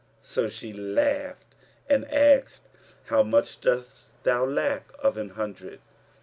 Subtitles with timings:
[0.23, 1.45] So she laughed
[1.87, 2.63] and asked,
[3.05, 5.79] "How much dost thou lack of an hundred?"